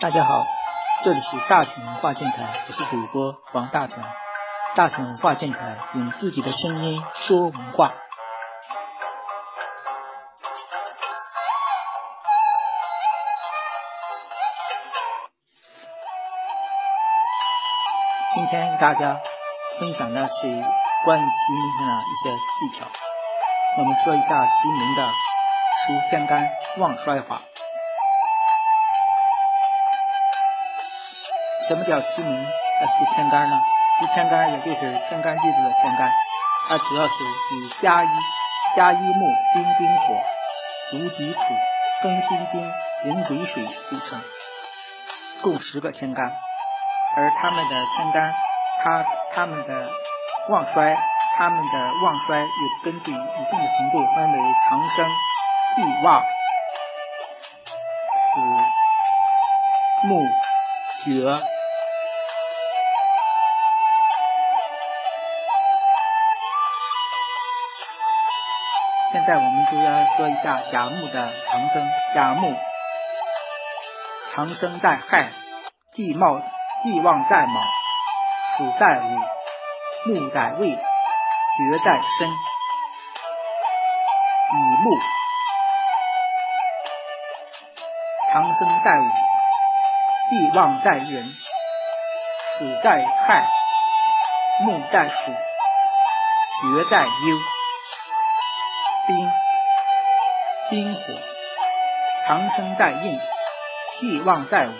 [0.00, 0.46] 大家好，
[1.04, 4.02] 这里是大成文化电台，我是主播王大成。
[4.74, 7.92] 大成文化电台用自己的声音说文化。
[18.34, 19.18] 今天给大家
[19.78, 20.46] 分享的是
[21.04, 22.86] 关于题名上的一些技巧。
[23.76, 26.48] 我们说一下题名的书天干
[26.78, 27.42] 旺衰法。
[31.70, 33.62] 什么叫题名的是天干呢？
[34.00, 36.10] 是天干，也就是天干地支的天干，
[36.68, 37.12] 它主要是
[37.54, 38.08] 以甲乙、
[38.76, 40.20] 甲乙木、丁丁火、
[40.94, 41.38] 戊己土、
[42.02, 42.72] 庚辛金、
[43.04, 44.20] 壬癸水组成，
[45.42, 46.32] 共十个天干。
[47.16, 48.34] 而他们的天干，
[48.82, 49.88] 它他们的
[50.48, 50.98] 旺衰，
[51.38, 52.46] 他们的旺衰又
[52.82, 55.08] 根据一定的程度分为长生、
[55.76, 56.20] 地旺、
[58.34, 58.40] 子、
[60.08, 60.20] 木、
[61.04, 61.40] 绝。
[69.12, 71.90] 现在我们就要说一下甲木的长生。
[72.14, 72.56] 甲木
[74.32, 75.30] 长生在亥，
[75.94, 76.40] 地茂
[76.84, 77.60] 地旺在卯，
[78.56, 79.18] 属在午，
[80.06, 82.28] 木在未，绝在申。
[84.52, 84.96] 乙木
[88.32, 89.04] 长生在午，
[90.30, 91.34] 地旺在壬，
[92.58, 93.44] 属在亥，
[94.60, 95.32] 木在属，
[96.62, 97.59] 绝在酉。
[99.10, 99.32] 丁
[100.70, 101.00] 丁火，
[102.28, 103.18] 长生在印，
[104.00, 104.72] 地旺在午，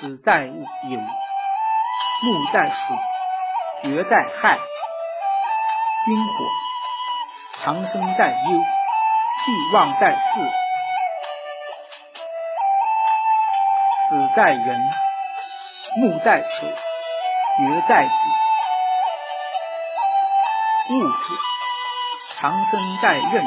[0.00, 2.98] 死在午酉，木在属，
[3.84, 4.58] 绝在亥。
[6.04, 6.32] 丁火，
[7.62, 8.58] 长生在酉，
[9.46, 10.42] 地旺在巳，
[14.08, 14.80] 死在壬，
[16.00, 16.66] 木在丑，
[17.58, 18.10] 绝在子。
[20.90, 21.14] 戊土。
[22.40, 23.42] 长生在壬，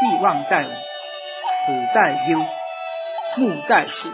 [0.00, 2.44] 地旺在午，子在酉，
[3.36, 4.12] 木在属，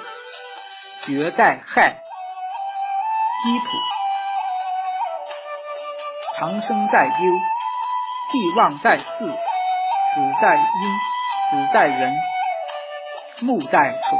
[1.06, 1.96] 绝在亥。
[3.42, 3.64] 基土
[6.38, 7.40] 长生在酉，
[8.30, 10.98] 地旺在巳，子在阴，
[11.50, 12.14] 子在人，
[13.40, 14.18] 木在土，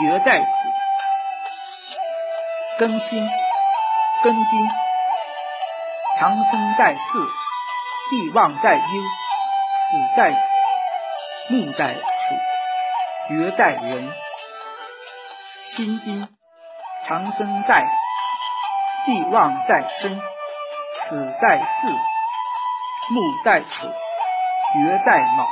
[0.00, 0.46] 绝在子。
[2.80, 3.30] 庚辛
[4.24, 4.70] 庚金
[6.18, 7.43] 长生在巳。
[8.10, 10.30] 地旺在阴，子在
[11.48, 12.00] 木在土，
[13.28, 14.12] 绝在人。
[15.70, 16.28] 辛金
[17.06, 17.86] 长生在
[19.06, 20.20] 地旺在申，
[21.08, 21.92] 子在巳，
[23.10, 23.88] 木在丑，
[24.74, 25.48] 绝在卯。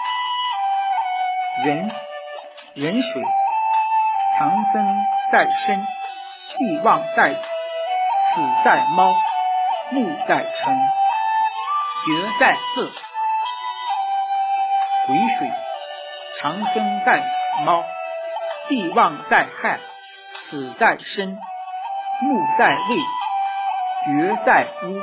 [1.64, 1.90] 壬
[2.74, 3.22] 壬水
[4.38, 4.96] 长生
[5.32, 5.86] 在申，
[6.58, 7.40] 地旺在子，
[8.34, 9.14] 子在猫，
[9.90, 11.01] 木在辰。
[12.04, 12.92] 绝在巳，
[15.06, 15.52] 癸水
[16.40, 17.22] 长生在
[17.64, 17.84] 猫，
[18.68, 19.78] 地旺在亥，
[20.34, 21.38] 死在申，
[22.22, 22.96] 木在未，
[24.04, 25.00] 绝在乌。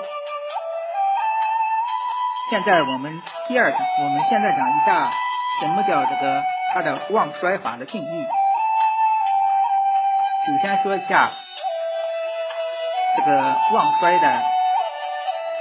[2.51, 5.13] 现在我们第二讲，我们现在讲一下
[5.61, 6.43] 什么叫这个
[6.73, 8.27] 它的旺衰法的定义。
[10.45, 11.31] 首先说一下
[13.15, 14.43] 这个旺衰的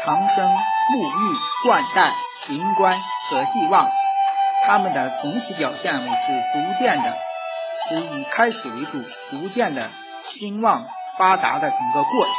[0.04, 0.58] 长生。
[0.90, 2.14] 沐浴、冠带、
[2.46, 2.98] 灵官
[3.28, 3.90] 和地旺，
[4.64, 7.18] 它们的总体表现为是逐渐的，
[7.86, 9.90] 是以开始为主，逐渐的
[10.30, 10.88] 兴旺
[11.18, 12.32] 发达的整个过程。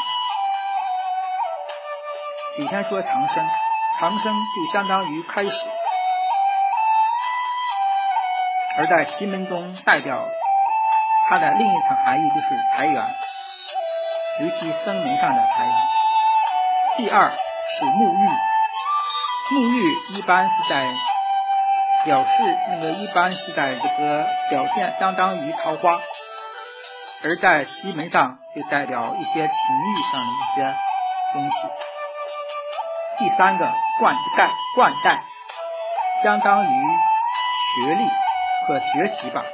[2.57, 3.47] 首先说长生，
[3.99, 5.51] 长生就相当于开始，
[8.79, 10.25] 而在奇门中代表
[11.29, 13.15] 它的另一层含义就是财源，
[14.41, 15.75] 尤其生门上的财源。
[16.97, 17.31] 第二。
[17.79, 18.27] 是沐浴，
[19.53, 20.93] 沐浴一般是在
[22.03, 22.29] 表示
[22.71, 25.97] 那个一般是在这个表现相当于桃花，
[27.23, 30.75] 而在西门上就代表一些情欲上的一些
[31.31, 31.55] 东西。
[33.19, 35.23] 第三个冠带冠带，
[36.21, 38.03] 相当于学历
[38.67, 39.45] 和学习吧，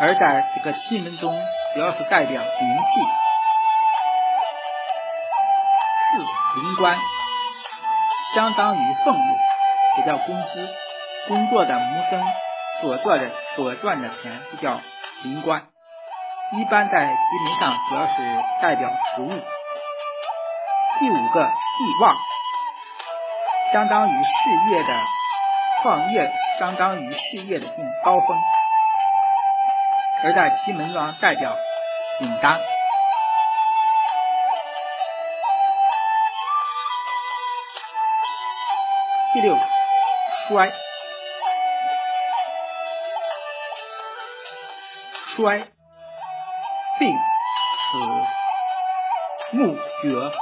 [0.00, 1.36] 而在这个西门中
[1.74, 3.27] 主要是代表名气。
[6.56, 6.98] 灵官
[8.34, 9.38] 相当于俸禄，
[9.98, 10.68] 也叫工资。
[11.28, 12.24] 工作的谋生
[12.80, 14.80] 所赚的所赚的钱就叫
[15.24, 15.66] 灵官。
[16.52, 18.14] 一般在吉门上主要是
[18.62, 19.28] 代表食物。
[20.98, 22.16] 第五个地旺，
[23.72, 25.00] 相当于事业的
[25.82, 28.38] 创业，相当于事业的这种高峰。
[30.24, 31.54] 而在奇门中代表
[32.18, 32.58] 紧张。
[39.34, 39.58] 第六，
[40.48, 40.72] 衰，
[45.36, 45.58] 衰，
[46.98, 47.14] 病，
[47.92, 47.98] 死，
[49.52, 50.32] 木，绝，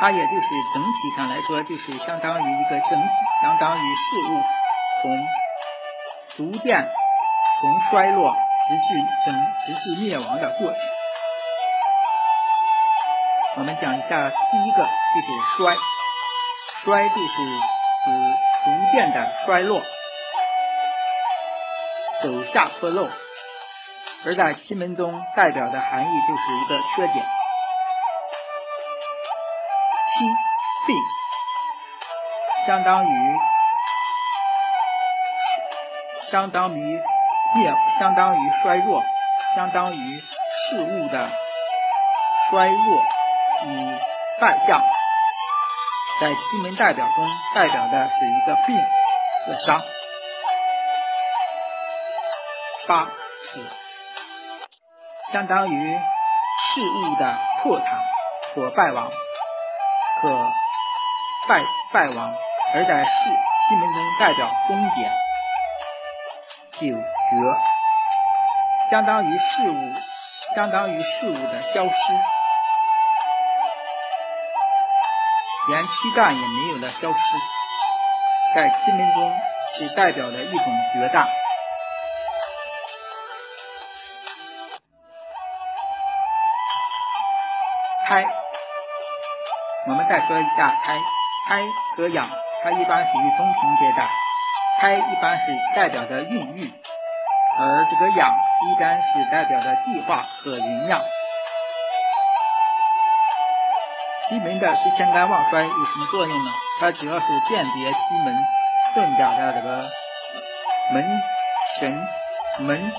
[0.00, 3.08] 它也就是整体上来说，就是相当于一个整体，
[3.42, 4.42] 相当于事物
[5.00, 5.26] 从
[6.36, 6.84] 逐渐
[7.60, 8.88] 从衰落直至
[9.24, 9.34] 整
[9.66, 10.78] 直至灭亡的过程。
[13.56, 14.82] 我们讲一下第一个，
[15.14, 15.76] 就是衰，
[16.82, 17.79] 衰就是。
[18.02, 18.10] 指
[18.64, 19.82] 逐渐的衰落，
[22.22, 23.10] 走下坡路，
[24.24, 27.24] 而在奇门中代表的含义就是一个缺点。
[30.12, 30.24] 七
[30.86, 30.96] 病，
[32.66, 33.38] 相当于
[36.30, 37.02] 相当于
[37.54, 39.02] 灭，相当于衰弱，
[39.54, 41.30] 相当于事物的
[42.50, 43.04] 衰弱
[43.66, 43.98] 与
[44.40, 44.80] 败相。
[46.20, 48.76] 在西门代表中，代表的是一个病
[49.46, 49.80] 和伤。
[52.86, 53.10] 八死，
[55.32, 58.00] 相当于事物的破产
[58.54, 59.10] 或败亡，
[60.20, 60.28] 可
[61.48, 61.62] 败
[61.92, 62.34] 败亡，
[62.74, 63.10] 而在世
[63.68, 65.10] 西门中代表终结。
[66.80, 67.00] 九绝，
[68.90, 69.94] 相当于事物，
[70.54, 71.94] 相当于事物的消失。
[75.70, 77.16] 连躯干也没有了，消失，
[78.56, 79.32] 在奇门中
[79.78, 81.28] 是代表的一种绝大。
[88.08, 88.24] 胎，
[89.86, 90.98] 我们再说一下胎，
[91.48, 91.62] 胎
[91.96, 92.28] 和养，
[92.64, 94.08] 它一般属于中平阶段。
[94.80, 96.72] 胎一般是代表的孕育，
[97.60, 98.34] 而这个养
[98.66, 101.00] 一般是代表的计划和营养。
[104.30, 106.52] 西门的十天干旺衰有什么作用呢？
[106.78, 108.32] 它主要是辨别西门
[108.94, 109.90] 遁甲的这个
[110.94, 111.20] 门
[111.80, 112.08] 神
[112.60, 112.92] 门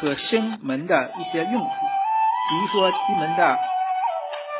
[0.00, 1.68] 和生门的一些用途。
[1.68, 3.58] 比如说西门的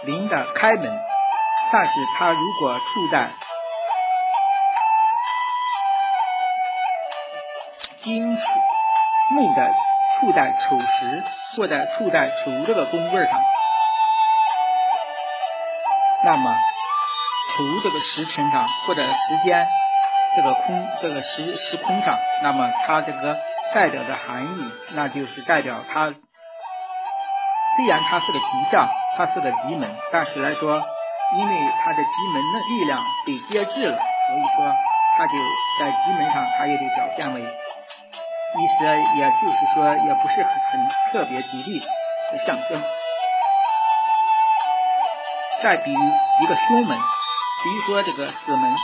[0.06, 1.00] 临的开门，
[1.72, 3.30] 但是它如果处在
[8.02, 8.42] 金属
[9.30, 9.72] 木的
[10.18, 11.22] 处在丑时
[11.56, 13.40] 或者处在丑这个宫位上。
[16.24, 16.50] 那么，
[17.56, 19.66] 图这个时辰上或者时间
[20.36, 23.38] 这个空这个时时空上，那么它这个
[23.72, 26.12] 代表的含义，那就是代表它
[27.76, 30.82] 虽然它是个吉象，它是个吉门，但是来说，
[31.38, 34.74] 因为它的吉门的力量被节制了，所以说
[35.16, 35.32] 它就
[35.80, 37.44] 在吉门上，它也就表现为一
[38.80, 42.82] 些，也就是说，也不是很很特别吉利的象征。
[45.60, 46.00] 再比如
[46.40, 48.76] 一个凶门，比如说这个死门，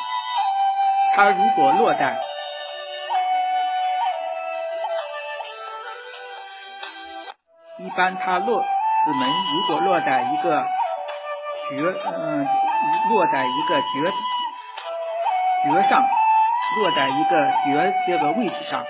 [1.15, 2.19] 它如果落在
[7.79, 10.67] 一般它落死门如果落在一个
[11.71, 11.77] 绝
[12.07, 12.49] 嗯
[13.09, 14.13] 落在一个绝
[15.63, 16.05] 绝上，
[16.81, 18.85] 落在一个绝这个位置上，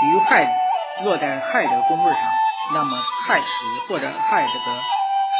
[0.00, 0.67] 比如亥。
[1.04, 2.20] 落在亥这个宫位上，
[2.74, 3.44] 那么亥时
[3.88, 4.76] 或者亥这个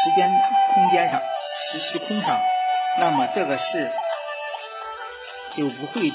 [0.05, 0.31] 时间
[0.73, 2.39] 空间上时时空上，
[3.01, 3.93] 那么这个事
[5.57, 6.13] 就不会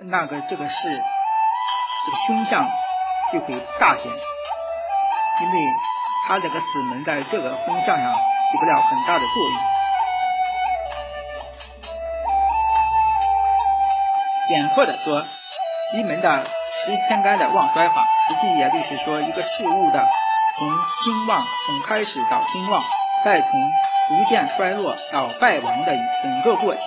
[0.00, 0.74] 那个这个事
[2.06, 2.66] 这个凶相
[3.32, 5.58] 就会大减，因为
[6.26, 9.60] 他这个死门在这个风向上起不了很大的作用。
[14.48, 15.26] 简括的说，
[15.92, 16.46] 奇门的
[16.86, 18.06] 十天干的旺衰法。
[18.28, 20.06] 实际也就是说，一个事物的
[20.58, 20.68] 从
[21.02, 22.84] 兴旺，从开始到兴旺，
[23.24, 23.50] 再从
[24.08, 26.82] 逐渐衰落到败亡的整个过程。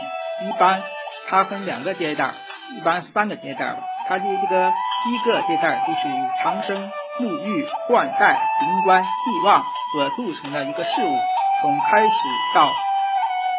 [0.48, 0.84] 一般
[1.28, 2.36] 它分两个阶段，
[2.78, 3.82] 一般三个阶段吧。
[4.08, 4.72] 它的这个
[5.08, 6.00] 一个阶段就是
[6.44, 11.18] 长生、沐浴、冠带、灵官、地旺所组成的一个事物，
[11.62, 12.14] 从开始
[12.54, 12.70] 到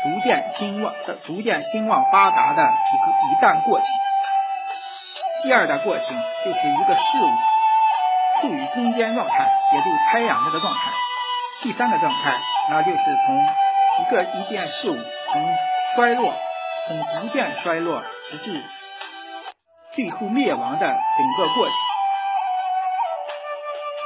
[0.04, 0.92] 逐渐兴旺、
[1.24, 3.86] 逐渐兴旺发达的一个一段过程。
[5.42, 6.06] 第二的过程
[6.44, 7.51] 就是一个事物。
[8.42, 10.90] 处于中间状态，也就是太阳这个状态。
[11.62, 13.36] 第三个状态，那就是从
[14.00, 15.56] 一个一件事物从
[15.94, 16.34] 衰落，
[16.88, 18.64] 从逐渐衰落，直至
[19.94, 20.96] 最后灭亡的整
[21.36, 21.74] 个过程，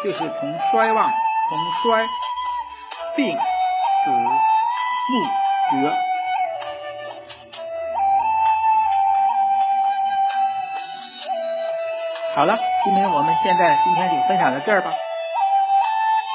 [0.05, 1.11] 就是从衰亡，
[1.49, 2.07] 从衰
[3.17, 5.25] 病死木
[5.71, 6.16] 绝。
[12.37, 14.91] 好了，今天我们现在今天就分享到这儿吧。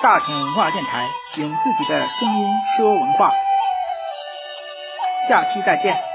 [0.01, 1.05] 大成文化电台
[1.35, 3.31] 用自己的声音说文化，
[5.29, 6.10] 下期再见。